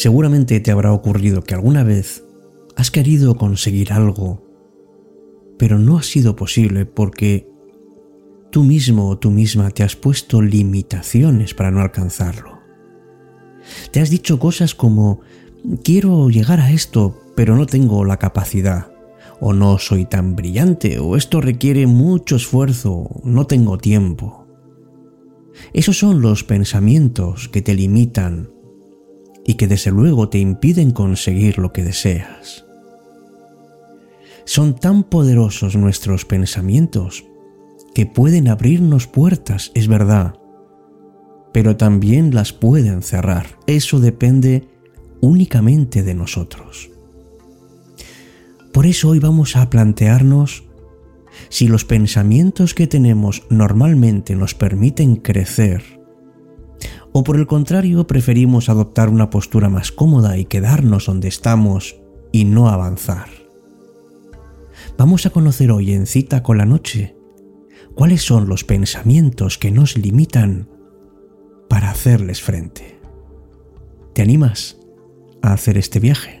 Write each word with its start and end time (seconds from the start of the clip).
Seguramente 0.00 0.60
te 0.60 0.70
habrá 0.70 0.94
ocurrido 0.94 1.42
que 1.42 1.52
alguna 1.52 1.84
vez 1.84 2.24
has 2.74 2.90
querido 2.90 3.34
conseguir 3.34 3.92
algo, 3.92 4.42
pero 5.58 5.78
no 5.78 5.98
ha 5.98 6.02
sido 6.02 6.36
posible 6.36 6.86
porque 6.86 7.46
tú 8.50 8.64
mismo 8.64 9.10
o 9.10 9.18
tú 9.18 9.30
misma 9.30 9.70
te 9.72 9.82
has 9.82 9.96
puesto 9.96 10.40
limitaciones 10.40 11.52
para 11.52 11.70
no 11.70 11.82
alcanzarlo. 11.82 12.60
Te 13.90 14.00
has 14.00 14.08
dicho 14.08 14.38
cosas 14.38 14.74
como, 14.74 15.20
quiero 15.84 16.30
llegar 16.30 16.60
a 16.60 16.72
esto, 16.72 17.20
pero 17.36 17.54
no 17.54 17.66
tengo 17.66 18.02
la 18.06 18.16
capacidad, 18.16 18.90
o 19.38 19.52
no 19.52 19.76
soy 19.76 20.06
tan 20.06 20.34
brillante, 20.34 20.98
o 20.98 21.14
esto 21.14 21.42
requiere 21.42 21.86
mucho 21.86 22.36
esfuerzo, 22.36 23.20
no 23.22 23.46
tengo 23.46 23.76
tiempo. 23.76 24.46
Esos 25.74 25.98
son 25.98 26.22
los 26.22 26.42
pensamientos 26.42 27.50
que 27.50 27.60
te 27.60 27.74
limitan 27.74 28.48
y 29.46 29.54
que 29.54 29.66
desde 29.66 29.90
luego 29.90 30.28
te 30.28 30.38
impiden 30.38 30.90
conseguir 30.90 31.58
lo 31.58 31.72
que 31.72 31.84
deseas. 31.84 32.64
Son 34.44 34.74
tan 34.74 35.04
poderosos 35.04 35.76
nuestros 35.76 36.24
pensamientos 36.24 37.24
que 37.94 38.06
pueden 38.06 38.48
abrirnos 38.48 39.06
puertas, 39.06 39.70
es 39.74 39.88
verdad, 39.88 40.34
pero 41.52 41.76
también 41.76 42.34
las 42.34 42.52
pueden 42.52 43.02
cerrar. 43.02 43.46
Eso 43.66 44.00
depende 44.00 44.68
únicamente 45.20 46.02
de 46.02 46.14
nosotros. 46.14 46.90
Por 48.72 48.86
eso 48.86 49.08
hoy 49.10 49.18
vamos 49.18 49.56
a 49.56 49.68
plantearnos 49.68 50.64
si 51.48 51.68
los 51.68 51.84
pensamientos 51.84 52.74
que 52.74 52.86
tenemos 52.86 53.42
normalmente 53.50 54.36
nos 54.36 54.54
permiten 54.54 55.16
crecer, 55.16 55.99
o 57.12 57.24
por 57.24 57.36
el 57.36 57.46
contrario 57.46 58.06
preferimos 58.06 58.68
adoptar 58.68 59.08
una 59.08 59.30
postura 59.30 59.68
más 59.68 59.92
cómoda 59.92 60.38
y 60.38 60.44
quedarnos 60.44 61.06
donde 61.06 61.28
estamos 61.28 61.96
y 62.32 62.44
no 62.44 62.68
avanzar. 62.68 63.28
Vamos 64.96 65.26
a 65.26 65.30
conocer 65.30 65.72
hoy 65.72 65.92
en 65.92 66.06
cita 66.06 66.42
con 66.42 66.58
la 66.58 66.66
noche 66.66 67.16
cuáles 67.94 68.22
son 68.22 68.48
los 68.48 68.64
pensamientos 68.64 69.58
que 69.58 69.70
nos 69.70 69.96
limitan 69.96 70.68
para 71.68 71.90
hacerles 71.90 72.40
frente. 72.42 73.00
¿Te 74.14 74.22
animas 74.22 74.78
a 75.42 75.52
hacer 75.52 75.78
este 75.78 76.00
viaje? 76.00 76.39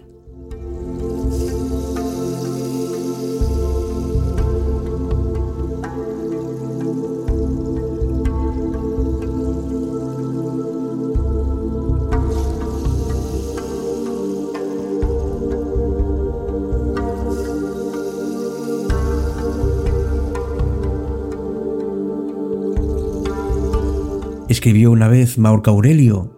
Escribió 24.60 24.90
una 24.90 25.08
vez 25.08 25.38
Marco 25.38 25.70
Aurelio, 25.70 26.36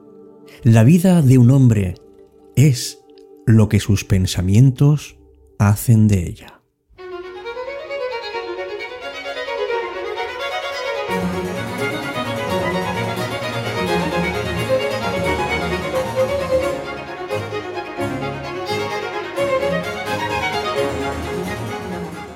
la 0.62 0.84
vida 0.84 1.22
de 1.22 1.38
un 1.38 1.50
hombre 1.50 1.96
es 2.54 3.00
lo 3.46 3.68
que 3.68 3.80
sus 3.80 4.04
pensamientos 4.04 5.18
hacen 5.58 6.06
de 6.06 6.28
ella. 6.28 6.62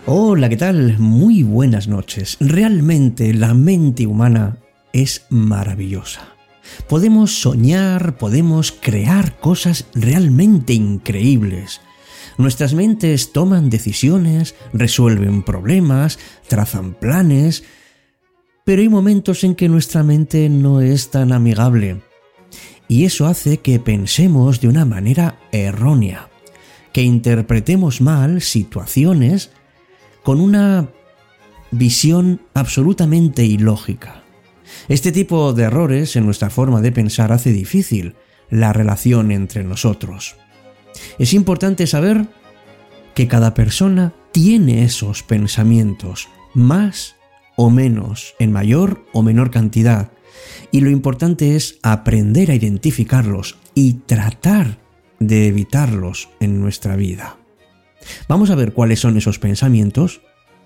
Hola, 0.07 0.49
¿qué 0.49 0.57
tal? 0.57 0.99
Muy 0.99 1.45
buenas 1.45 1.87
noches. 1.87 2.39
Realmente 2.41 3.33
la 3.33 3.55
mente 3.55 4.09
humana 4.09 4.59
es 5.03 5.27
maravillosa. 5.29 6.37
Podemos 6.89 7.41
soñar, 7.41 8.17
podemos 8.17 8.73
crear 8.73 9.39
cosas 9.39 9.87
realmente 9.95 10.73
increíbles. 10.73 11.81
Nuestras 12.39 12.75
mentes 12.75 13.33
toman 13.33 13.71
decisiones, 13.71 14.55
resuelven 14.73 15.43
problemas, 15.43 16.19
trazan 16.49 16.95
planes, 16.95 17.65
pero 18.65 18.83
hay 18.83 18.89
momentos 18.89 19.45
en 19.45 19.55
que 19.55 19.69
nuestra 19.69 20.03
mente 20.03 20.49
no 20.49 20.81
es 20.81 21.11
tan 21.11 21.33
amigable. 21.33 22.03
Y 22.89 23.05
eso 23.05 23.27
hace 23.27 23.59
que 23.59 23.79
pensemos 23.79 24.61
de 24.61 24.69
una 24.69 24.85
manera 24.85 25.39
errónea, 25.53 26.29
que 26.93 27.03
interpretemos 27.03 28.01
mal 28.01 28.43
situaciones 28.43 29.51
con 30.23 30.41
una 30.41 30.89
visión 31.71 32.41
absolutamente 32.55 33.45
ilógica. 33.45 34.26
Este 34.89 35.13
tipo 35.13 35.53
de 35.53 35.65
errores 35.65 36.17
en 36.17 36.25
nuestra 36.25 36.51
forma 36.51 36.81
de 36.81 36.93
pensar 36.93 37.33
hace 37.33 37.53
difícil 37.53 38.15
la 38.51 38.73
relación 38.73 39.33
entre 39.33 39.65
nosotros. 39.65 40.37
Es 41.19 41.35
importante 41.35 41.87
saber 41.87 42.27
que 43.15 43.29
cada 43.29 43.55
persona 43.55 44.15
tiene 44.33 44.85
esos 44.85 45.23
pensamientos, 45.23 46.29
más 46.55 47.17
o 47.57 47.71
menos, 47.71 48.35
en 48.39 48.53
mayor 48.53 49.07
o 49.13 49.23
menor 49.23 49.51
cantidad, 49.51 50.13
y 50.71 50.81
lo 50.81 50.91
importante 50.91 51.57
es 51.57 51.79
aprender 51.83 52.51
a 52.51 52.55
identificarlos 52.55 53.57
y 53.75 53.95
tratar 54.07 54.79
de 55.19 55.47
evitarlos 55.49 56.29
en 56.41 56.61
nuestra 56.61 56.97
vida. 56.97 57.39
Vamos 58.29 58.51
a 58.51 58.55
ver 58.55 58.73
cuáles 58.73 59.01
son 59.01 59.17
esos 59.17 59.39
pensamientos 59.39 60.21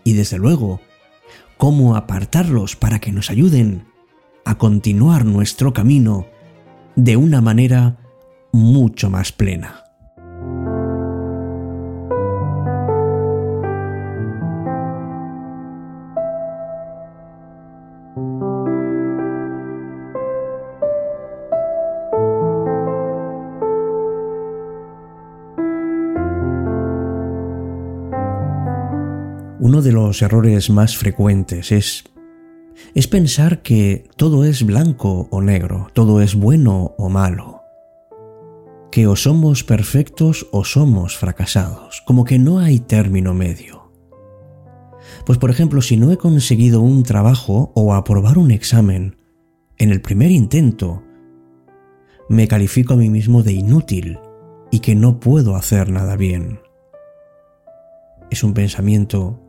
y 0.05 0.15
desde 0.15 0.39
luego 0.39 0.81
cómo 1.57 1.95
apartarlos 1.95 2.75
para 2.75 2.99
que 2.99 3.13
nos 3.13 3.31
ayuden 3.31 3.85
a 4.45 4.57
continuar 4.57 5.25
nuestro 5.25 5.73
camino 5.73 6.27
de 6.97 7.17
una 7.17 7.41
manera 7.41 7.97
mucho 8.53 9.11
más 9.11 9.33
plena. 9.33 9.85
Uno 29.63 29.83
de 29.83 29.93
los 29.93 30.21
errores 30.23 30.71
más 30.71 30.97
frecuentes 30.97 31.71
es 31.71 32.05
es 32.95 33.07
pensar 33.07 33.63
que 33.63 34.09
todo 34.17 34.45
es 34.45 34.65
blanco 34.65 35.29
o 35.31 35.41
negro, 35.41 35.89
todo 35.93 36.21
es 36.21 36.35
bueno 36.35 36.95
o 36.99 37.09
malo, 37.09 37.63
que 38.91 39.07
o 39.07 39.17
somos 39.17 39.65
perfectos 39.65 40.47
o 40.53 40.65
somos 40.65 41.17
fracasados, 41.17 42.03
como 42.07 42.25
que 42.25 42.39
no 42.39 42.59
hay 42.59 42.81
término 42.81 43.35
medio. 43.35 43.91
Pues 45.25 45.39
por 45.39 45.51
ejemplo, 45.51 45.83
si 45.83 45.97
no 45.97 46.13
he 46.13 46.17
conseguido 46.17 46.81
un 46.81 47.03
trabajo 47.03 47.73
o 47.75 47.95
aprobar 47.95 48.39
un 48.39 48.51
examen 48.51 49.17
en 49.79 49.91
el 49.91 50.01
primer 50.01 50.31
intento, 50.31 51.03
me 52.29 52.49
califico 52.49 52.95
a 52.95 52.97
mí 52.97 53.11
mismo 53.11 53.43
de 53.43 53.53
inútil 53.53 54.19
y 54.71 54.81
que 54.81 54.95
no 54.95 55.21
puedo 55.21 55.57
hacer 55.57 55.91
nada 55.91 56.17
bien. 56.17 56.61
Es 58.31 58.45
un 58.45 58.55
pensamiento 58.55 59.40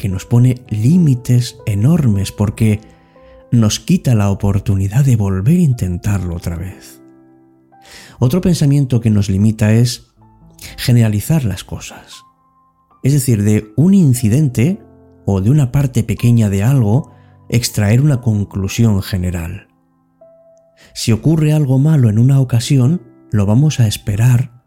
que 0.00 0.08
nos 0.08 0.24
pone 0.24 0.64
límites 0.70 1.58
enormes 1.66 2.32
porque 2.32 2.80
nos 3.52 3.80
quita 3.80 4.14
la 4.14 4.30
oportunidad 4.30 5.04
de 5.04 5.16
volver 5.16 5.58
a 5.58 5.62
intentarlo 5.62 6.36
otra 6.36 6.56
vez. 6.56 7.02
Otro 8.18 8.40
pensamiento 8.40 9.02
que 9.02 9.10
nos 9.10 9.28
limita 9.28 9.74
es 9.74 10.14
generalizar 10.78 11.44
las 11.44 11.64
cosas. 11.64 12.22
Es 13.02 13.12
decir, 13.12 13.42
de 13.42 13.74
un 13.76 13.92
incidente 13.92 14.80
o 15.26 15.42
de 15.42 15.50
una 15.50 15.70
parte 15.70 16.02
pequeña 16.02 16.48
de 16.48 16.62
algo, 16.62 17.12
extraer 17.50 18.00
una 18.00 18.22
conclusión 18.22 19.02
general. 19.02 19.68
Si 20.94 21.12
ocurre 21.12 21.52
algo 21.52 21.78
malo 21.78 22.08
en 22.08 22.18
una 22.18 22.40
ocasión, 22.40 23.02
lo 23.32 23.44
vamos 23.44 23.80
a 23.80 23.86
esperar 23.86 24.64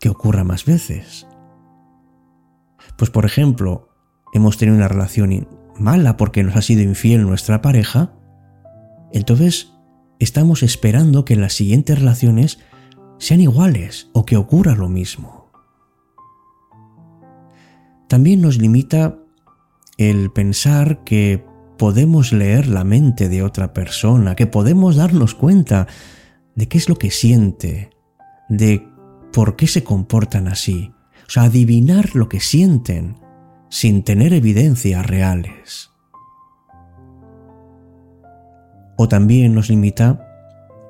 que 0.00 0.08
ocurra 0.08 0.44
más 0.44 0.64
veces. 0.64 1.26
Pues 2.96 3.10
por 3.10 3.26
ejemplo, 3.26 3.90
hemos 4.36 4.58
tenido 4.58 4.76
una 4.76 4.88
relación 4.88 5.48
mala 5.78 6.16
porque 6.16 6.42
nos 6.42 6.56
ha 6.56 6.62
sido 6.62 6.82
infiel 6.82 7.22
nuestra 7.22 7.62
pareja, 7.62 8.12
entonces 9.12 9.72
estamos 10.18 10.62
esperando 10.62 11.24
que 11.24 11.36
las 11.36 11.52
siguientes 11.52 11.98
relaciones 11.98 12.58
sean 13.18 13.40
iguales 13.40 14.10
o 14.12 14.24
que 14.24 14.36
ocurra 14.36 14.74
lo 14.74 14.88
mismo. 14.88 15.50
También 18.08 18.40
nos 18.40 18.58
limita 18.58 19.18
el 19.98 20.30
pensar 20.30 21.02
que 21.04 21.44
podemos 21.78 22.32
leer 22.32 22.68
la 22.68 22.84
mente 22.84 23.28
de 23.28 23.42
otra 23.42 23.72
persona, 23.72 24.36
que 24.36 24.46
podemos 24.46 24.96
darnos 24.96 25.34
cuenta 25.34 25.86
de 26.54 26.68
qué 26.68 26.78
es 26.78 26.88
lo 26.88 26.96
que 26.96 27.10
siente, 27.10 27.90
de 28.48 28.86
por 29.32 29.56
qué 29.56 29.66
se 29.66 29.82
comportan 29.82 30.48
así, 30.48 30.92
o 31.26 31.30
sea, 31.30 31.44
adivinar 31.44 32.14
lo 32.14 32.28
que 32.28 32.40
sienten 32.40 33.16
sin 33.68 34.02
tener 34.02 34.32
evidencias 34.32 35.04
reales. 35.06 35.90
O 38.96 39.08
también 39.08 39.54
nos 39.54 39.68
limita 39.68 40.26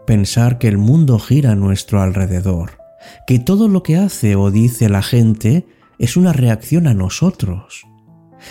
pensar 0.06 0.58
que 0.58 0.68
el 0.68 0.78
mundo 0.78 1.18
gira 1.18 1.52
a 1.52 1.56
nuestro 1.56 2.00
alrededor, 2.00 2.78
que 3.26 3.38
todo 3.38 3.68
lo 3.68 3.82
que 3.82 3.96
hace 3.96 4.36
o 4.36 4.50
dice 4.50 4.88
la 4.88 5.02
gente 5.02 5.66
es 5.98 6.16
una 6.16 6.32
reacción 6.32 6.86
a 6.86 6.94
nosotros, 6.94 7.86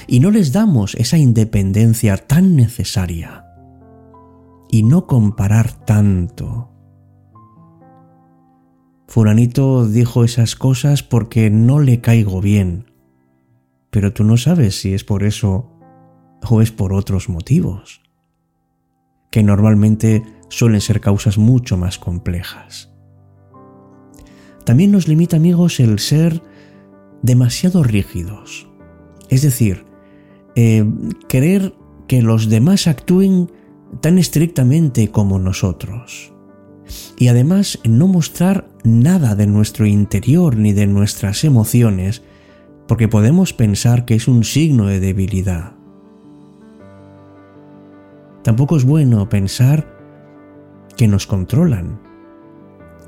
y 0.07 0.19
no 0.19 0.31
les 0.31 0.51
damos 0.51 0.95
esa 0.95 1.17
independencia 1.17 2.17
tan 2.17 2.55
necesaria. 2.55 3.45
Y 4.69 4.83
no 4.83 5.07
comparar 5.07 5.71
tanto. 5.85 6.71
Furanito 9.07 9.87
dijo 9.87 10.23
esas 10.23 10.55
cosas 10.55 11.03
porque 11.03 11.49
no 11.49 11.79
le 11.79 12.01
caigo 12.01 12.41
bien, 12.41 12.87
pero 13.95 14.11
tú 14.11 14.25
no 14.25 14.35
sabes 14.35 14.77
si 14.77 14.93
es 14.93 15.05
por 15.05 15.23
eso 15.23 15.71
o 16.49 16.61
es 16.61 16.69
por 16.69 16.91
otros 16.91 17.29
motivos, 17.29 18.01
que 19.31 19.41
normalmente 19.41 20.21
suelen 20.49 20.81
ser 20.81 20.99
causas 20.99 21.37
mucho 21.37 21.77
más 21.77 21.97
complejas. 21.97 22.91
También 24.65 24.91
nos 24.91 25.07
limita, 25.07 25.37
amigos, 25.37 25.79
el 25.79 25.99
ser 25.99 26.43
demasiado 27.21 27.83
rígidos, 27.83 28.67
es 29.29 29.43
decir, 29.43 29.85
eh, 30.57 30.83
querer 31.29 31.73
que 32.09 32.21
los 32.21 32.49
demás 32.49 32.87
actúen 32.87 33.49
tan 34.01 34.17
estrictamente 34.17 35.09
como 35.09 35.39
nosotros. 35.39 36.33
Y 37.17 37.29
además 37.29 37.79
no 37.85 38.09
mostrar 38.09 38.67
nada 38.83 39.35
de 39.35 39.47
nuestro 39.47 39.85
interior 39.85 40.57
ni 40.57 40.73
de 40.73 40.85
nuestras 40.85 41.45
emociones 41.45 42.23
porque 42.87 43.07
podemos 43.07 43.53
pensar 43.53 44.05
que 44.05 44.15
es 44.15 44.27
un 44.27 44.43
signo 44.43 44.87
de 44.87 44.99
debilidad. 44.99 45.73
Tampoco 48.43 48.77
es 48.77 48.83
bueno 48.83 49.27
pensar 49.27 49.87
que 50.95 51.07
nos 51.07 51.25
controlan, 51.25 51.99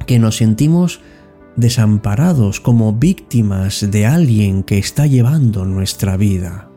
que 0.08 0.20
nos 0.20 0.38
sentimos 0.38 1.00
desamparados 1.56 2.60
como 2.60 2.94
víctimas 2.94 3.90
de 3.92 4.06
alguien 4.06 4.64
que 4.64 4.78
está 4.78 5.06
llevando 5.06 5.66
nuestra 5.66 6.18
vida. 6.18 6.70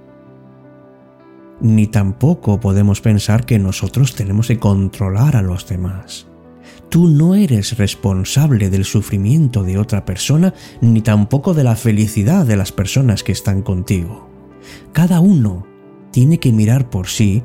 Ni 1.60 1.86
tampoco 1.86 2.60
podemos 2.60 3.00
pensar 3.00 3.44
que 3.44 3.58
nosotros 3.58 4.14
tenemos 4.14 4.48
que 4.48 4.58
controlar 4.58 5.36
a 5.36 5.42
los 5.42 5.66
demás. 5.66 6.29
Tú 6.90 7.06
no 7.06 7.36
eres 7.36 7.78
responsable 7.78 8.68
del 8.68 8.84
sufrimiento 8.84 9.62
de 9.62 9.78
otra 9.78 10.04
persona 10.04 10.54
ni 10.80 11.02
tampoco 11.02 11.54
de 11.54 11.62
la 11.62 11.76
felicidad 11.76 12.44
de 12.44 12.56
las 12.56 12.72
personas 12.72 13.22
que 13.22 13.30
están 13.30 13.62
contigo. 13.62 14.28
Cada 14.92 15.20
uno 15.20 15.64
tiene 16.10 16.40
que 16.40 16.50
mirar 16.50 16.90
por 16.90 17.06
sí 17.06 17.44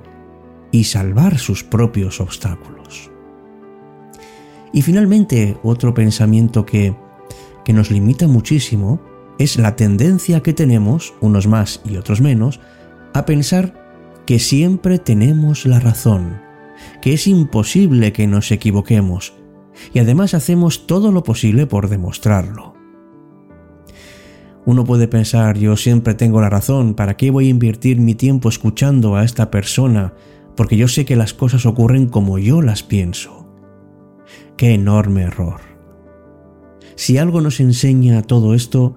y 0.71 0.86
salvar 0.86 1.38
sus 1.38 1.63
propios 1.63 2.19
obstáculos. 2.19 3.12
Y 4.74 4.81
finalmente, 4.81 5.57
otro 5.62 5.94
pensamiento 5.94 6.65
que, 6.65 6.95
que 7.63 7.71
nos 7.71 7.91
limita 7.91 8.27
muchísimo 8.27 9.00
es 9.38 9.59
la 9.59 9.75
tendencia 9.75 10.41
que 10.41 10.53
tenemos, 10.53 11.13
unos 11.21 11.45
más 11.45 11.81
y 11.86 11.98
otros 11.98 12.19
menos, 12.19 12.62
a 13.13 13.25
pensar 13.25 14.24
que 14.25 14.39
siempre 14.39 14.98
tenemos 14.98 15.68
la 15.68 15.80
razón 15.80 16.45
que 17.01 17.13
es 17.13 17.27
imposible 17.27 18.13
que 18.13 18.27
nos 18.27 18.51
equivoquemos, 18.51 19.33
y 19.94 20.00
además 20.00 20.33
hacemos 20.33 20.88
todo 20.88 21.12
lo 21.12 21.24
posible 21.24 21.68
por 21.68 21.89
demostrarlo. 21.89 22.74
Uno 24.66 24.83
puede 24.83 25.07
pensar, 25.07 25.57
yo 25.57 25.77
siempre 25.77 26.16
tengo 26.16 26.42
la 26.42 26.50
razón, 26.50 26.95
¿para 26.95 27.18
qué 27.18 27.30
voy 27.30 27.48
a 27.48 27.51
invertir 27.51 28.00
mi 28.00 28.16
tiempo 28.16 28.50
escuchando 28.50 29.16
a 29.16 29.24
esta 29.24 29.51
persona? 29.51 30.13
Porque 30.56 30.75
yo 30.75 30.88
sé 30.88 31.06
que 31.06 31.16
las 31.16 31.33
cosas 31.33 31.66
ocurren 31.66 32.07
como 32.07 32.39
yo 32.39 32.62
las 32.62 32.81
pienso. 32.81 33.48
Qué 34.57 34.74
enorme 34.74 35.24
error. 35.24 35.62
Si 36.95 37.18
algo 37.18 37.42
nos 37.42 37.60
enseña 37.60 38.24
todo 38.24 38.56
esto, 38.56 38.95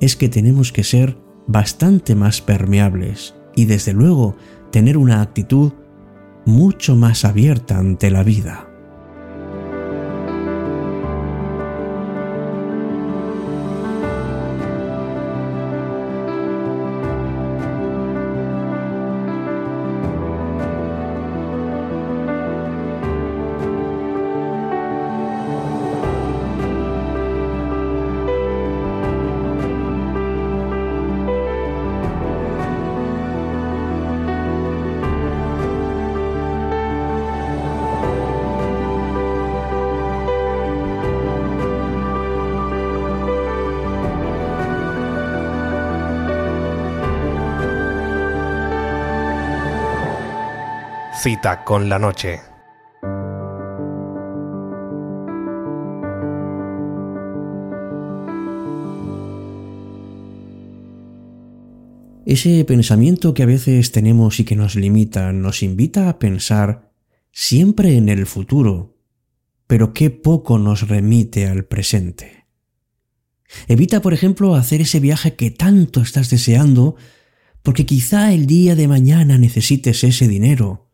es 0.00 0.14
que 0.14 0.28
tenemos 0.28 0.70
que 0.70 0.84
ser 0.84 1.18
bastante 1.46 2.14
más 2.14 2.40
permeables 2.40 3.34
y 3.56 3.64
desde 3.64 3.94
luego 3.94 4.36
tener 4.70 4.96
una 4.96 5.22
actitud 5.22 5.72
mucho 6.44 6.94
más 6.94 7.24
abierta 7.24 7.78
ante 7.78 8.10
la 8.10 8.22
vida. 8.22 8.67
Cita 51.20 51.64
con 51.64 51.88
la 51.88 51.98
noche. 51.98 52.38
Ese 62.24 62.64
pensamiento 62.64 63.34
que 63.34 63.42
a 63.42 63.46
veces 63.46 63.90
tenemos 63.90 64.38
y 64.38 64.44
que 64.44 64.54
nos 64.54 64.76
limita 64.76 65.32
nos 65.32 65.64
invita 65.64 66.08
a 66.08 66.20
pensar 66.20 66.92
siempre 67.32 67.96
en 67.96 68.08
el 68.08 68.24
futuro, 68.26 68.96
pero 69.66 69.92
qué 69.92 70.10
poco 70.10 70.60
nos 70.60 70.86
remite 70.86 71.48
al 71.48 71.64
presente. 71.64 72.46
Evita, 73.66 74.00
por 74.00 74.14
ejemplo, 74.14 74.54
hacer 74.54 74.82
ese 74.82 75.00
viaje 75.00 75.34
que 75.34 75.50
tanto 75.50 76.00
estás 76.00 76.30
deseando, 76.30 76.94
porque 77.64 77.86
quizá 77.86 78.32
el 78.32 78.46
día 78.46 78.76
de 78.76 78.86
mañana 78.86 79.36
necesites 79.36 80.04
ese 80.04 80.28
dinero, 80.28 80.87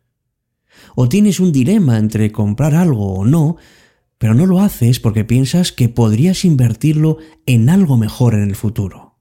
o 0.94 1.08
tienes 1.08 1.40
un 1.40 1.52
dilema 1.52 1.98
entre 1.98 2.32
comprar 2.32 2.74
algo 2.74 3.14
o 3.14 3.24
no, 3.24 3.56
pero 4.18 4.34
no 4.34 4.46
lo 4.46 4.60
haces 4.60 5.00
porque 5.00 5.24
piensas 5.24 5.72
que 5.72 5.88
podrías 5.88 6.44
invertirlo 6.44 7.18
en 7.46 7.68
algo 7.68 7.96
mejor 7.96 8.34
en 8.34 8.42
el 8.42 8.56
futuro. 8.56 9.18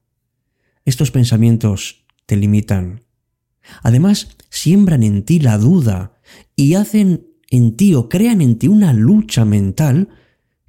Estos 0.86 1.12
pensamientos 1.12 2.05
te 2.25 2.36
limitan. 2.36 3.03
Además, 3.81 4.36
siembran 4.50 5.03
en 5.03 5.24
ti 5.24 5.39
la 5.39 5.57
duda 5.57 6.19
y 6.55 6.75
hacen 6.75 7.27
en 7.50 7.75
ti 7.75 7.95
o 7.95 8.10
crean 8.10 8.41
en 8.41 8.57
ti 8.57 8.67
una 8.67 8.93
lucha 8.93 9.45
mental 9.45 10.10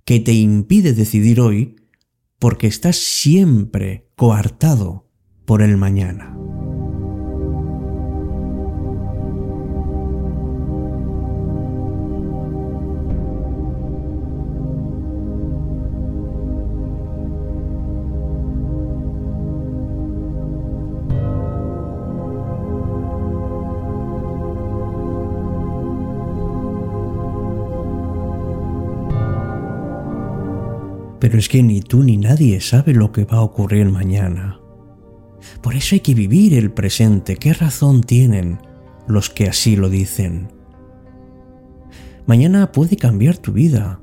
que 0.05 0.21
te 0.21 0.33
impide 0.33 0.93
decidir 0.93 1.41
hoy 1.41 1.77
porque 2.39 2.67
estás 2.67 2.97
siempre 2.97 4.11
coartado 4.17 5.09
por 5.45 5.63
el 5.63 5.77
mañana. 5.77 6.37
Pero 31.25 31.39
es 31.39 31.49
que 31.49 31.63
ni 31.63 31.81
tú 31.81 32.03
ni 32.03 32.19
nadie 32.19 32.61
sabe 32.61 32.93
lo 32.93 33.11
que 33.11 33.25
va 33.25 33.39
a 33.39 33.41
ocurrir 33.41 33.87
mañana. 33.87 34.61
Por 35.63 35.75
eso 35.75 35.95
hay 35.95 36.01
que 36.01 36.13
vivir 36.13 36.53
el 36.53 36.71
presente. 36.71 37.37
¿Qué 37.37 37.55
razón 37.55 38.03
tienen 38.03 38.59
los 39.07 39.31
que 39.31 39.49
así 39.49 39.75
lo 39.75 39.89
dicen? 39.89 40.53
Mañana 42.27 42.73
puede 42.73 42.99
cambiar 42.99 43.39
tu 43.39 43.53
vida 43.53 44.03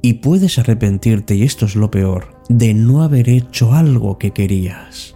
y 0.00 0.14
puedes 0.14 0.58
arrepentirte, 0.58 1.34
y 1.34 1.42
esto 1.42 1.66
es 1.66 1.76
lo 1.76 1.90
peor, 1.90 2.40
de 2.48 2.72
no 2.72 3.02
haber 3.02 3.28
hecho 3.28 3.74
algo 3.74 4.16
que 4.16 4.30
querías. 4.30 5.14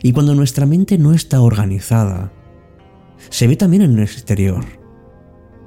Y 0.00 0.12
cuando 0.12 0.36
nuestra 0.36 0.64
mente 0.64 0.96
no 0.96 1.12
está 1.12 1.40
organizada, 1.40 2.30
se 3.30 3.48
ve 3.48 3.56
también 3.56 3.82
en 3.82 3.94
el 3.94 4.04
exterior. 4.04 4.64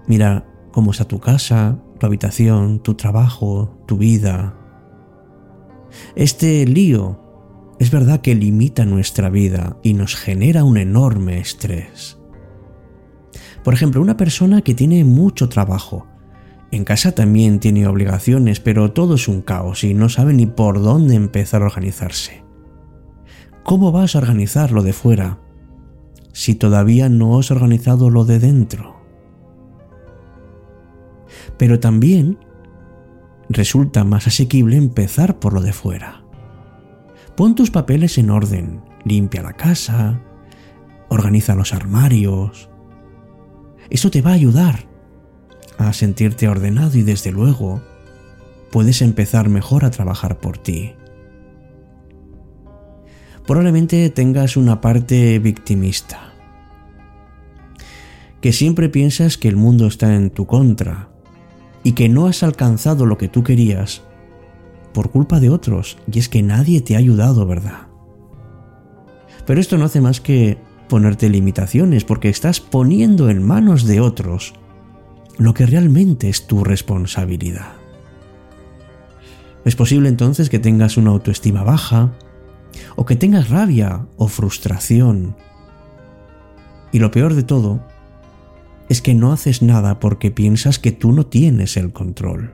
Mira 0.07 0.47
cómo 0.71 0.91
está 0.91 1.03
tu 1.03 1.19
casa, 1.19 1.83
tu 1.97 2.05
habitación, 2.05 2.79
tu 2.79 2.95
trabajo, 2.95 3.77
tu 3.85 3.97
vida. 3.97 4.55
Este 6.15 6.65
lío 6.65 7.19
es 7.79 7.91
verdad 7.91 8.21
que 8.21 8.35
limita 8.35 8.85
nuestra 8.85 9.29
vida 9.29 9.77
y 9.83 9.93
nos 9.93 10.15
genera 10.15 10.63
un 10.63 10.77
enorme 10.77 11.39
estrés. 11.39 12.17
Por 13.63 13.73
ejemplo, 13.73 14.01
una 14.01 14.17
persona 14.17 14.61
que 14.61 14.73
tiene 14.73 15.03
mucho 15.03 15.49
trabajo, 15.49 16.07
en 16.71 16.83
casa 16.83 17.13
también 17.13 17.59
tiene 17.59 17.87
obligaciones, 17.87 18.59
pero 18.59 18.91
todo 18.91 19.15
es 19.15 19.27
un 19.27 19.41
caos 19.41 19.83
y 19.83 19.93
no 19.93 20.09
sabe 20.09 20.33
ni 20.33 20.45
por 20.45 20.81
dónde 20.81 21.15
empezar 21.15 21.61
a 21.61 21.65
organizarse. 21.65 22.43
¿Cómo 23.63 23.91
vas 23.91 24.15
a 24.15 24.19
organizar 24.19 24.71
lo 24.71 24.83
de 24.83 24.93
fuera 24.93 25.39
si 26.33 26.55
todavía 26.55 27.09
no 27.09 27.39
has 27.39 27.51
organizado 27.51 28.09
lo 28.09 28.25
de 28.25 28.39
dentro? 28.39 28.96
Pero 31.57 31.79
también 31.79 32.37
resulta 33.49 34.03
más 34.03 34.27
asequible 34.27 34.77
empezar 34.77 35.39
por 35.39 35.53
lo 35.53 35.61
de 35.61 35.73
fuera. 35.73 36.23
Pon 37.35 37.55
tus 37.55 37.71
papeles 37.71 38.17
en 38.17 38.29
orden, 38.29 38.81
limpia 39.05 39.43
la 39.43 39.53
casa, 39.53 40.21
organiza 41.09 41.55
los 41.55 41.73
armarios. 41.73 42.69
Eso 43.89 44.11
te 44.11 44.21
va 44.21 44.31
a 44.31 44.35
ayudar 44.35 44.87
a 45.77 45.93
sentirte 45.93 46.47
ordenado 46.47 46.97
y 46.97 47.03
desde 47.03 47.31
luego 47.31 47.81
puedes 48.71 49.01
empezar 49.01 49.49
mejor 49.49 49.85
a 49.85 49.91
trabajar 49.91 50.39
por 50.39 50.57
ti. 50.57 50.93
Probablemente 53.45 54.09
tengas 54.09 54.57
una 54.57 54.81
parte 54.81 55.39
victimista, 55.39 56.33
que 58.41 58.51
siempre 58.51 58.89
piensas 58.89 59.37
que 59.37 59.47
el 59.47 59.55
mundo 59.55 59.87
está 59.87 60.15
en 60.15 60.31
tu 60.31 60.45
contra 60.47 61.09
y 61.87 61.93
que 61.93 62.09
no 62.09 62.27
has 62.27 62.43
alcanzado 62.43 63.05
lo 63.05 63.17
que 63.17 63.29
tú 63.29 63.45
querías 63.45 64.01
por 64.93 65.09
culpa 65.09 65.39
de 65.39 65.49
otros, 65.49 65.97
y 66.11 66.19
es 66.19 66.27
que 66.27 66.43
nadie 66.43 66.81
te 66.81 66.95
ha 66.95 66.97
ayudado, 66.97 67.45
¿verdad? 67.45 67.87
Pero 69.45 69.61
esto 69.61 69.77
no 69.77 69.85
hace 69.85 70.01
más 70.01 70.19
que 70.19 70.57
ponerte 70.89 71.29
limitaciones, 71.29 72.03
porque 72.03 72.27
estás 72.27 72.59
poniendo 72.59 73.29
en 73.29 73.41
manos 73.41 73.85
de 73.85 74.01
otros 74.01 74.53
lo 75.37 75.53
que 75.53 75.65
realmente 75.65 76.27
es 76.27 76.45
tu 76.45 76.65
responsabilidad. 76.65 77.75
Es 79.63 79.77
posible 79.77 80.09
entonces 80.09 80.49
que 80.49 80.59
tengas 80.59 80.97
una 80.97 81.11
autoestima 81.11 81.63
baja, 81.63 82.11
o 82.97 83.05
que 83.05 83.15
tengas 83.15 83.49
rabia 83.49 84.07
o 84.17 84.27
frustración. 84.27 85.37
Y 86.91 86.99
lo 86.99 87.11
peor 87.11 87.33
de 87.33 87.43
todo 87.43 87.79
es 88.89 89.01
que 89.01 89.13
no 89.13 89.33
haces 89.33 89.61
nada 89.61 89.99
porque 89.99 90.31
piensas 90.31 90.79
que 90.79 90.91
tú 90.91 91.11
no 91.11 91.25
tienes 91.25 91.77
el 91.77 91.91
control. 91.91 92.53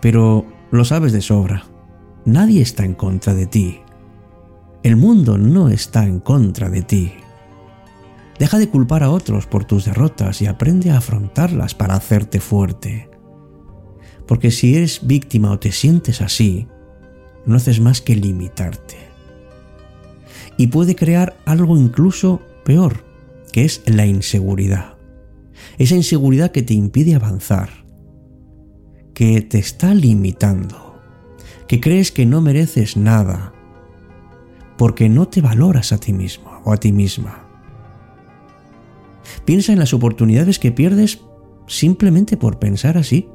Pero 0.00 0.46
lo 0.70 0.84
sabes 0.84 1.12
de 1.12 1.20
sobra, 1.20 1.64
nadie 2.24 2.62
está 2.62 2.84
en 2.84 2.94
contra 2.94 3.34
de 3.34 3.46
ti. 3.46 3.80
El 4.82 4.96
mundo 4.96 5.38
no 5.38 5.68
está 5.68 6.04
en 6.04 6.18
contra 6.18 6.68
de 6.70 6.82
ti. 6.82 7.12
Deja 8.38 8.58
de 8.58 8.68
culpar 8.68 9.04
a 9.04 9.10
otros 9.10 9.46
por 9.46 9.64
tus 9.64 9.84
derrotas 9.84 10.42
y 10.42 10.46
aprende 10.46 10.90
a 10.90 10.98
afrontarlas 10.98 11.74
para 11.74 11.94
hacerte 11.94 12.40
fuerte. 12.40 13.08
Porque 14.26 14.50
si 14.50 14.74
eres 14.76 15.06
víctima 15.06 15.52
o 15.52 15.58
te 15.58 15.70
sientes 15.70 16.20
así, 16.20 16.66
no 17.46 17.56
haces 17.56 17.80
más 17.80 18.00
que 18.00 18.16
limitarte. 18.16 18.96
Y 20.56 20.68
puede 20.68 20.96
crear 20.96 21.36
algo 21.44 21.76
incluso 21.76 22.40
peor, 22.64 23.04
que 23.52 23.64
es 23.64 23.82
la 23.86 24.06
inseguridad. 24.06 24.96
Esa 25.78 25.94
inseguridad 25.94 26.50
que 26.50 26.62
te 26.62 26.74
impide 26.74 27.14
avanzar, 27.14 27.70
que 29.14 29.42
te 29.42 29.58
está 29.58 29.94
limitando, 29.94 31.00
que 31.68 31.80
crees 31.80 32.10
que 32.12 32.26
no 32.26 32.40
mereces 32.40 32.96
nada, 32.96 33.52
porque 34.76 35.08
no 35.08 35.28
te 35.28 35.40
valoras 35.40 35.92
a 35.92 35.98
ti 35.98 36.12
mismo 36.12 36.60
o 36.64 36.72
a 36.72 36.76
ti 36.76 36.92
misma. 36.92 37.48
Piensa 39.44 39.72
en 39.72 39.78
las 39.78 39.94
oportunidades 39.94 40.58
que 40.58 40.72
pierdes 40.72 41.20
simplemente 41.66 42.36
por 42.36 42.58
pensar 42.58 42.98
así. 42.98 43.28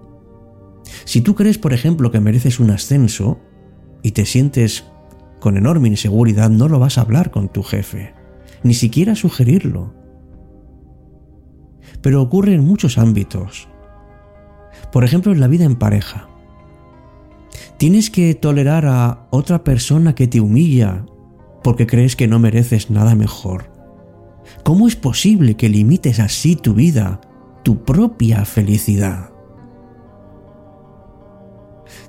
Si 1.05 1.21
tú 1.21 1.35
crees, 1.35 1.57
por 1.57 1.73
ejemplo, 1.73 2.11
que 2.11 2.19
mereces 2.19 2.59
un 2.59 2.71
ascenso 2.71 3.39
y 4.03 4.11
te 4.11 4.25
sientes 4.25 4.85
con 5.39 5.57
enorme 5.57 5.87
inseguridad, 5.87 6.49
no 6.49 6.67
lo 6.67 6.79
vas 6.79 6.97
a 6.97 7.01
hablar 7.01 7.31
con 7.31 7.49
tu 7.49 7.63
jefe, 7.63 8.13
ni 8.63 8.73
siquiera 8.73 9.15
sugerirlo. 9.15 9.93
Pero 12.01 12.21
ocurre 12.21 12.53
en 12.53 12.65
muchos 12.65 12.97
ámbitos. 12.97 13.67
Por 14.91 15.03
ejemplo, 15.03 15.31
en 15.31 15.39
la 15.39 15.47
vida 15.47 15.65
en 15.65 15.75
pareja. 15.75 16.27
Tienes 17.77 18.09
que 18.09 18.33
tolerar 18.33 18.85
a 18.85 19.27
otra 19.29 19.63
persona 19.63 20.15
que 20.15 20.27
te 20.27 20.39
humilla 20.39 21.05
porque 21.63 21.85
crees 21.85 22.15
que 22.15 22.27
no 22.27 22.39
mereces 22.39 22.89
nada 22.89 23.13
mejor. 23.15 23.71
¿Cómo 24.63 24.87
es 24.87 24.95
posible 24.95 25.55
que 25.55 25.69
limites 25.69 26.19
así 26.19 26.55
tu 26.55 26.73
vida, 26.73 27.21
tu 27.63 27.83
propia 27.83 28.45
felicidad? 28.45 29.31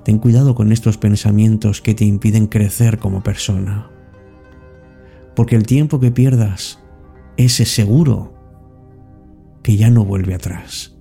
Ten 0.04 0.18
cuidado 0.18 0.54
con 0.54 0.72
estos 0.72 0.96
pensamientos 0.96 1.82
que 1.82 1.94
te 1.94 2.04
impiden 2.04 2.46
crecer 2.46 2.98
como 2.98 3.22
persona, 3.22 3.90
porque 5.34 5.56
el 5.56 5.64
tiempo 5.64 6.00
que 6.00 6.10
pierdas, 6.10 6.80
ese 7.36 7.64
seguro 7.64 8.37
que 9.68 9.76
ya 9.76 9.90
no 9.90 10.02
vuelve 10.02 10.32
atrás. 10.32 10.94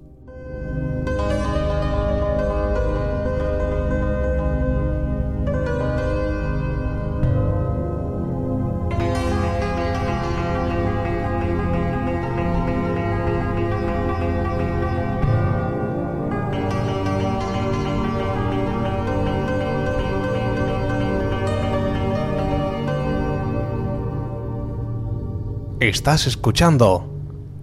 Estás 25.80 26.28
escuchando 26.28 27.17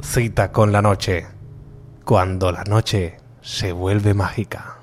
Cita 0.05 0.53
con 0.53 0.71
la 0.71 0.81
Noche, 0.81 1.27
cuando 2.05 2.53
la 2.53 2.63
noche 2.63 3.17
se 3.41 3.73
vuelve 3.73 4.15
mágica. 4.15 4.79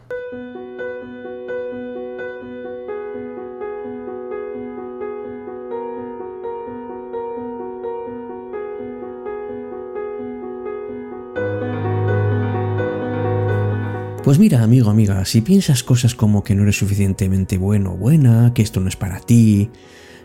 Pues 14.23 14.37
mira, 14.37 14.63
amigo, 14.63 14.89
amiga, 14.89 15.23
si 15.25 15.41
piensas 15.41 15.83
cosas 15.83 16.15
como 16.15 16.43
que 16.43 16.55
no 16.55 16.63
eres 16.63 16.77
suficientemente 16.77 17.57
bueno 17.57 17.93
o 17.93 17.97
buena, 17.97 18.53
que 18.53 18.63
esto 18.63 18.81
no 18.81 18.89
es 18.89 18.97
para 18.97 19.19
ti, 19.19 19.69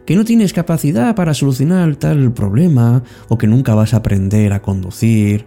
que 0.07 0.15
no 0.15 0.25
tienes 0.25 0.53
capacidad 0.53 1.15
para 1.17 1.35
solucionar 1.35 1.97
tal 1.97 2.33
problema, 2.33 3.03
o 3.29 3.37
que 3.37 3.49
nunca 3.49 3.75
vas 3.75 3.93
a 3.93 3.99
aprender 3.99 4.53
a 4.53 4.63
conducir, 4.63 5.47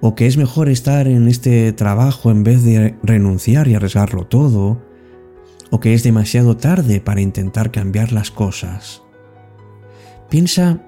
o 0.00 0.14
que 0.14 0.26
es 0.26 0.36
mejor 0.36 0.68
estar 0.68 1.08
en 1.08 1.28
este 1.28 1.72
trabajo 1.72 2.30
en 2.30 2.44
vez 2.44 2.62
de 2.62 2.96
renunciar 3.02 3.66
y 3.66 3.74
arriesgarlo 3.74 4.26
todo, 4.26 4.80
o 5.70 5.80
que 5.80 5.94
es 5.94 6.04
demasiado 6.04 6.56
tarde 6.56 7.00
para 7.00 7.20
intentar 7.20 7.72
cambiar 7.72 8.12
las 8.12 8.30
cosas. 8.30 9.02
Piensa, 10.30 10.80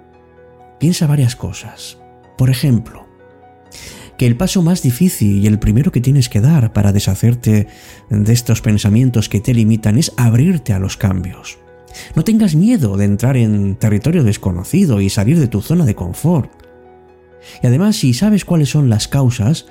piensa 0.78 1.06
varias 1.06 1.36
cosas. 1.36 1.98
Por 2.38 2.48
ejemplo, 2.48 3.06
que 4.16 4.26
el 4.26 4.36
paso 4.36 4.62
más 4.62 4.82
difícil 4.82 5.42
y 5.42 5.46
el 5.48 5.58
primero 5.58 5.90
que 5.90 6.00
tienes 6.00 6.28
que 6.28 6.40
dar 6.40 6.72
para 6.72 6.92
deshacerte 6.92 7.66
de 8.08 8.32
estos 8.32 8.60
pensamientos 8.60 9.28
que 9.28 9.40
te 9.40 9.52
limitan 9.52 9.98
es 9.98 10.12
abrirte 10.16 10.72
a 10.72 10.78
los 10.78 10.96
cambios. 10.96 11.63
No 12.14 12.24
tengas 12.24 12.54
miedo 12.54 12.96
de 12.96 13.04
entrar 13.04 13.36
en 13.36 13.76
territorio 13.76 14.24
desconocido 14.24 15.00
y 15.00 15.10
salir 15.10 15.38
de 15.38 15.48
tu 15.48 15.60
zona 15.60 15.84
de 15.84 15.94
confort. 15.94 16.50
Y 17.62 17.66
además, 17.66 17.96
si 17.96 18.14
sabes 18.14 18.44
cuáles 18.44 18.70
son 18.70 18.88
las 18.88 19.08
causas, 19.08 19.66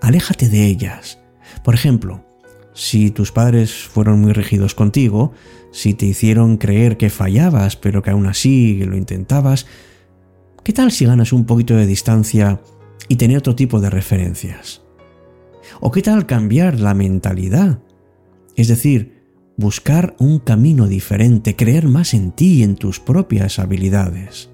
aléjate 0.00 0.48
de 0.48 0.66
ellas. 0.66 1.18
Por 1.62 1.74
ejemplo, 1.74 2.24
si 2.74 3.10
tus 3.10 3.32
padres 3.32 3.72
fueron 3.72 4.20
muy 4.20 4.32
rígidos 4.32 4.74
contigo, 4.74 5.32
si 5.72 5.94
te 5.94 6.06
hicieron 6.06 6.56
creer 6.56 6.96
que 6.96 7.10
fallabas 7.10 7.76
pero 7.76 8.02
que 8.02 8.10
aún 8.10 8.26
así 8.26 8.82
lo 8.84 8.96
intentabas, 8.96 9.66
¿qué 10.64 10.72
tal 10.72 10.92
si 10.92 11.04
ganas 11.04 11.32
un 11.32 11.44
poquito 11.44 11.76
de 11.76 11.86
distancia 11.86 12.60
y 13.08 13.16
tener 13.16 13.38
otro 13.38 13.54
tipo 13.54 13.80
de 13.80 13.90
referencias? 13.90 14.82
¿O 15.80 15.90
qué 15.90 16.02
tal 16.02 16.26
cambiar 16.26 16.80
la 16.80 16.94
mentalidad? 16.94 17.80
Es 18.56 18.68
decir, 18.68 19.19
buscar 19.60 20.16
un 20.18 20.38
camino 20.38 20.88
diferente, 20.88 21.54
creer 21.54 21.86
más 21.86 22.14
en 22.14 22.32
ti 22.32 22.54
y 22.54 22.62
en 22.62 22.76
tus 22.76 22.98
propias 22.98 23.58
habilidades. 23.58 24.50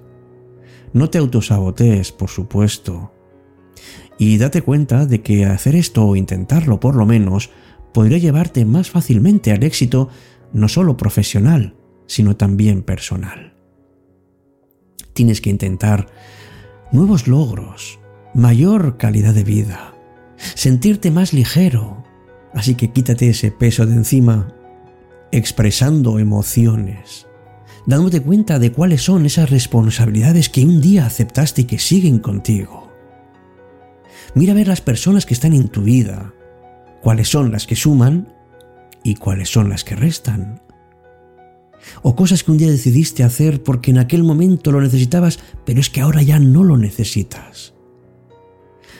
No 0.93 1.09
te 1.09 1.17
autosabotees, 1.17 2.11
por 2.11 2.29
supuesto. 2.29 3.13
Y 4.19 4.37
date 4.37 4.61
cuenta 4.61 5.05
de 5.05 5.21
que 5.21 5.45
hacer 5.45 5.75
esto 5.75 6.05
o 6.05 6.15
intentarlo 6.15 6.79
por 6.79 6.95
lo 6.95 7.05
menos 7.05 7.49
podría 7.93 8.17
llevarte 8.17 8.65
más 8.65 8.89
fácilmente 8.89 9.51
al 9.51 9.63
éxito 9.63 10.09
no 10.51 10.67
solo 10.67 10.97
profesional, 10.97 11.75
sino 12.05 12.35
también 12.35 12.83
personal. 12.83 13.53
Tienes 15.13 15.39
que 15.39 15.49
intentar 15.49 16.07
nuevos 16.91 17.27
logros, 17.27 17.99
mayor 18.33 18.97
calidad 18.97 19.33
de 19.33 19.43
vida, 19.43 19.95
sentirte 20.35 21.11
más 21.11 21.33
ligero, 21.33 22.03
así 22.53 22.75
que 22.75 22.91
quítate 22.91 23.29
ese 23.29 23.51
peso 23.51 23.85
de 23.85 23.93
encima 23.93 24.56
expresando 25.31 26.19
emociones, 26.19 27.27
dándote 27.85 28.21
cuenta 28.21 28.59
de 28.59 28.71
cuáles 28.71 29.03
son 29.03 29.25
esas 29.25 29.49
responsabilidades 29.49 30.49
que 30.49 30.63
un 30.63 30.81
día 30.81 31.05
aceptaste 31.05 31.61
y 31.61 31.65
que 31.65 31.79
siguen 31.79 32.19
contigo. 32.19 32.91
Mira 34.35 34.53
a 34.53 34.55
ver 34.55 34.67
las 34.67 34.81
personas 34.81 35.25
que 35.25 35.33
están 35.33 35.53
en 35.53 35.67
tu 35.67 35.81
vida, 35.81 36.33
cuáles 37.01 37.29
son 37.29 37.51
las 37.51 37.65
que 37.65 37.75
suman 37.75 38.33
y 39.03 39.15
cuáles 39.15 39.49
son 39.49 39.69
las 39.69 39.83
que 39.83 39.95
restan. 39.95 40.61
O 42.01 42.15
cosas 42.15 42.43
que 42.43 42.51
un 42.51 42.57
día 42.57 42.69
decidiste 42.69 43.23
hacer 43.23 43.63
porque 43.63 43.91
en 43.91 43.99
aquel 43.99 44.23
momento 44.23 44.71
lo 44.71 44.81
necesitabas, 44.81 45.39
pero 45.65 45.79
es 45.79 45.89
que 45.89 46.01
ahora 46.01 46.21
ya 46.21 46.39
no 46.39 46.63
lo 46.63 46.77
necesitas. 46.77 47.73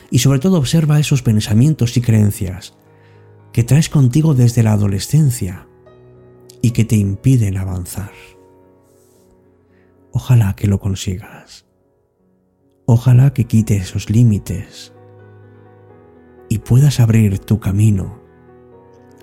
Y 0.10 0.19
sobre 0.19 0.39
todo 0.39 0.57
observa 0.57 1.00
esos 1.00 1.22
pensamientos 1.22 1.98
y 1.98 2.01
creencias 2.01 2.75
que 3.51 3.63
traes 3.63 3.89
contigo 3.89 4.34
desde 4.34 4.63
la 4.63 4.74
adolescencia 4.74 5.66
y 6.62 6.72
que 6.72 6.86
te 6.86 6.96
impiden 6.96 7.58
avanzar. 7.58 8.12
Ojalá 10.12 10.56
que 10.56 10.68
lo 10.68 10.80
consigas. 10.80 11.66
Ojalá 12.86 13.34
que 13.34 13.46
quites 13.46 13.84
esos 13.84 14.10
límites 14.10 14.94
y 16.50 16.60
puedas 16.60 17.00
abrir 17.00 17.40
tu 17.40 17.60
camino 17.60 18.22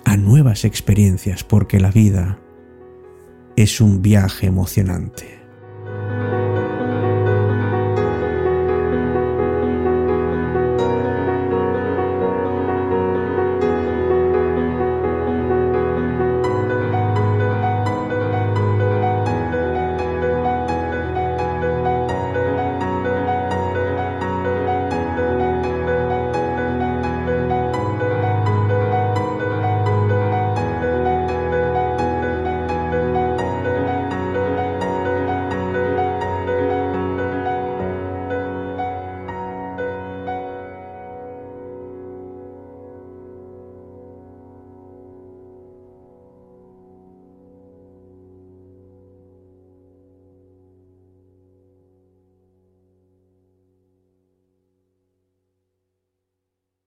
a 0.05 0.17
nuevas 0.17 0.65
experiencias 0.65 1.45
porque 1.45 1.81
la 1.81 1.91
vida 1.91 2.39
es 3.57 3.81
un 3.81 4.03
viaje 4.03 4.47
emocionante. 4.47 5.44